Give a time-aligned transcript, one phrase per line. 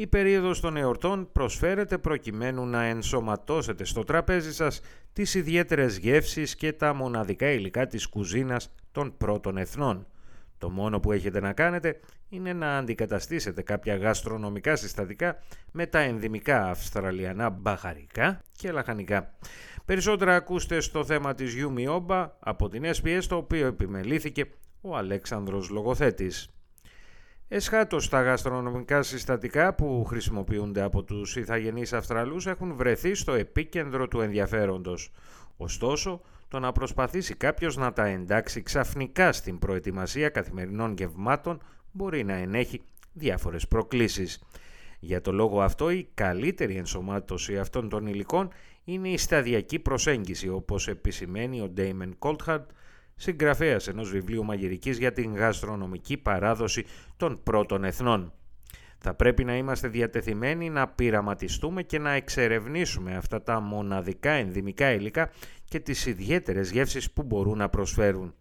[0.00, 4.80] Η περίοδος των εορτών προσφέρεται προκειμένου να ενσωματώσετε στο τραπέζι σας
[5.12, 10.06] τις ιδιαίτερες γεύσεις και τα μοναδικά υλικά της κουζίνας των πρώτων εθνών.
[10.58, 15.38] Το μόνο που έχετε να κάνετε είναι να αντικαταστήσετε κάποια γαστρονομικά συστατικά
[15.72, 19.34] με τα ενδυμικά αυστραλιανά μπαχαρικά και λαχανικά.
[19.84, 24.44] Περισσότερα ακούστε στο θέμα της Γιούμι Όμπα από την SPS το οποίο επιμελήθηκε
[24.80, 26.59] ο Αλέξανδρος Λογοθέτης.
[27.52, 34.20] Εσχάτως τα γαστρονομικά συστατικά που χρησιμοποιούνται από τους ηθαγενείς Αυστραλούς έχουν βρεθεί στο επίκεντρο του
[34.20, 35.10] ενδιαφέροντος.
[35.56, 41.62] Ωστόσο, το να προσπαθήσει κάποιος να τα εντάξει ξαφνικά στην προετοιμασία καθημερινών γευμάτων
[41.92, 44.42] μπορεί να ενέχει διάφορες προκλήσεις.
[45.00, 48.48] Για το λόγο αυτό η καλύτερη ενσωμάτωση αυτών των υλικών
[48.84, 52.64] είναι η σταδιακή προσέγγιση όπως επισημαίνει ο Ντέιμεν Κόλτχαρντ
[53.20, 56.84] συγγραφέας ενός βιβλίου μαγειρικής για την γαστρονομική παράδοση
[57.16, 58.32] των πρώτων εθνών.
[58.98, 65.30] Θα πρέπει να είμαστε διατεθειμένοι να πειραματιστούμε και να εξερευνήσουμε αυτά τα μοναδικά ενδυμικά υλικά
[65.64, 68.34] και τις ιδιαίτερες γεύσεις που μπορούν να προσφέρουν.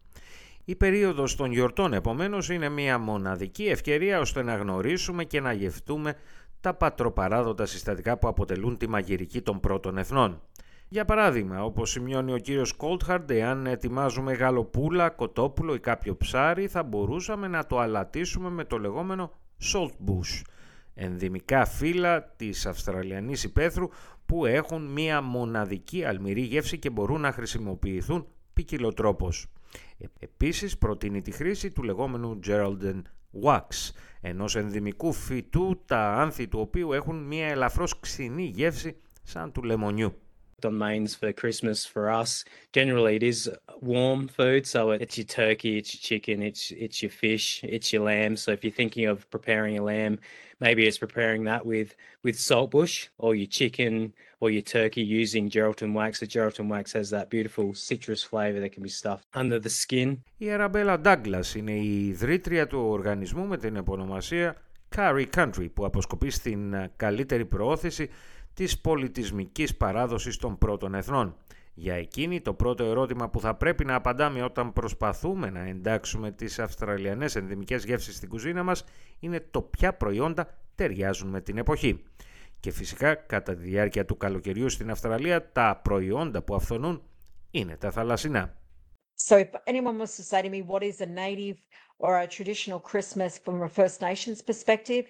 [0.66, 6.14] Η περίοδος των γιορτών επομένως είναι μια μοναδική ευκαιρία ώστε να γνωρίσουμε και να γευτούμε
[6.62, 10.42] τα πατροπαράδοτα συστατικά που αποτελούν τη μαγειρική των πρώτων εθνών.
[10.92, 16.84] Για παράδειγμα, όπως σημειώνει ο κύριος Κόλτχαρντ, εάν ετοιμάζουμε γαλοπούλα, κοτόπουλο ή κάποιο ψάρι, θα
[16.84, 19.32] μπορούσαμε να το αλατίσουμε με το λεγόμενο
[19.74, 20.42] salt bush,
[20.94, 23.88] ενδυμικά φύλλα της Αυστραλιανής υπαίθρου
[24.26, 29.48] που έχουν μία μοναδική αλμυρή γεύση και μπορούν να χρησιμοποιηθούν ποικιλοτρόπως.
[29.98, 33.02] Ε, επίσης προτείνει τη χρήση του λεγόμενου Geraldine
[33.44, 39.64] Wax, ενός ενδυμικού φυτού τα άνθη του οποίου έχουν μία ελαφρώς ξινή γεύση σαν του
[39.64, 40.14] λεμονιού.
[40.65, 42.45] on mains for Christmas for us.
[42.73, 47.11] Generally, it is warm food, so it's your turkey, it's your chicken, it's it's your
[47.11, 48.37] fish, it's your lamb.
[48.37, 50.19] So if you're thinking of preparing a lamb,
[50.61, 55.93] maybe it's preparing that with with saltbush or your chicken or your turkey using gelatin
[55.95, 56.21] wax.
[56.21, 60.23] The gelatin wax has that beautiful citrus flavor that can be stuffed under the skin.
[60.39, 64.57] Η Αραμπέλα Douglas είναι η ιδρύτρια του οργανισμού με την επωνομασία
[64.97, 68.09] Curry Country που αποσκοπεί στην καλύτερη προώθηση
[68.54, 71.36] της πολιτισμικής παράδοσης των πρώτων εθνών.
[71.74, 76.60] Για εκείνη το πρώτο ερώτημα που θα πρέπει να απαντάμε όταν προσπαθούμε να εντάξουμε τις
[76.60, 78.84] αυστραλιανές ενδυμικές γεύσεις στην κουζίνα μας
[79.20, 82.04] είναι το ποια προϊόντα ταιριάζουν με την εποχή.
[82.60, 87.02] Και φυσικά κατά τη διάρκεια του καλοκαιριού στην Αυστραλία τα προϊόντα που αυθονούν
[87.52, 88.58] είναι τα θαλασσινά.
[89.28, 91.58] So if anyone wants to say to me what is a native
[91.98, 95.04] or a traditional Christmas from a First Nations perspective,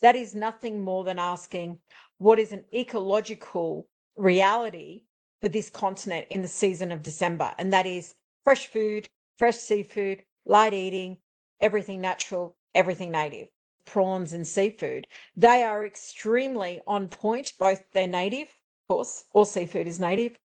[0.00, 1.78] that is nothing more than asking
[2.18, 5.02] what is an ecological reality
[5.40, 7.52] for this continent in the season of December.
[7.58, 8.14] And that is
[8.44, 9.08] fresh food,
[9.38, 11.18] fresh seafood, light eating,
[11.60, 13.48] everything natural, everything native.
[13.84, 17.52] Prawns and seafood, they are extremely on point.
[17.58, 20.38] Both they're native, of course, all seafood is native,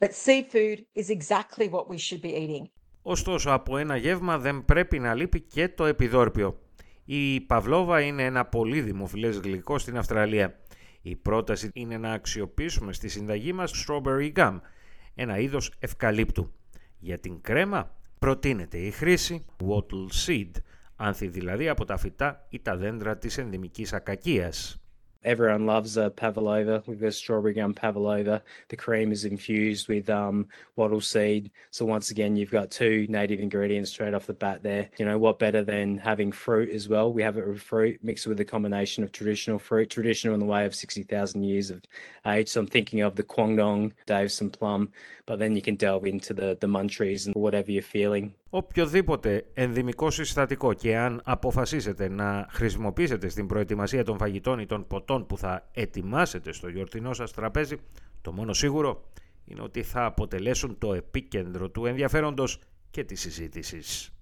[0.00, 2.68] but seafood is exactly what we should be eating.
[3.02, 6.58] Ωστόσο, από ένα γεύμα δεν πρέπει να λείπει και το επιδόρπιο.
[7.05, 10.59] Η παυλόβα είναι ένα πολύ δημοφιλές γλυκό στην Αυστραλία.
[11.01, 14.59] Η πρόταση είναι να αξιοποιήσουμε στη συνταγή μας strawberry gum,
[15.15, 16.53] ένα είδος ευκαλύπτου.
[16.99, 20.51] Για την κρέμα προτείνεται η χρήση wattle seed,
[20.95, 24.84] άνθη δηλαδή από τα φυτά ή τα δέντρα της ενδυμικής ακακίας.
[25.25, 26.83] Everyone loves a pavlova.
[26.85, 28.43] We've got strawberry gum pavlova.
[28.69, 31.49] The cream is infused with um, wattle seed.
[31.71, 34.87] So once again, you've got two native ingredients straight off the bat there.
[34.99, 37.11] You know, what better than having fruit as well?
[37.11, 40.45] We have it with fruit mixed with a combination of traditional fruit, traditional in the
[40.45, 41.81] way of 60,000 years of
[42.27, 42.49] age.
[42.49, 44.91] So I'm thinking of the Kwangdong, Davison plum,
[45.25, 48.35] but then you can delve into the, the munchies and whatever you're feeling.
[48.57, 55.25] Οποιοδήποτε ενδυμικό συστατικό και αν αποφασίσετε να χρησιμοποιήσετε στην προετοιμασία των φαγητών ή των ποτών
[55.25, 57.75] που θα ετοιμάσετε στο γιορτινό σας τραπέζι,
[58.21, 59.09] το μόνο σίγουρο
[59.45, 62.59] είναι ότι θα αποτελέσουν το επίκεντρο του ενδιαφέροντος
[62.91, 64.14] και της συζήτησης.